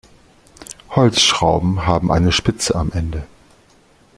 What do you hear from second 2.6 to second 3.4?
am Ende.